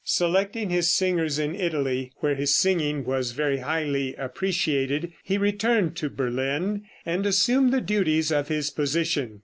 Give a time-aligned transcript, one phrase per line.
[0.03, 6.09] Selecting his singers in Italy, where his singing was very highly appreciated, he returned to
[6.09, 9.39] Berlin and assumed the duties of his position.